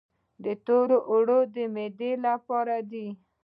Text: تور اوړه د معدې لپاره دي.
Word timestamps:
تور 0.65 0.89
اوړه 1.09 1.39
د 1.53 1.55
معدې 1.73 2.11
لپاره 2.25 2.75
دي. 2.91 3.07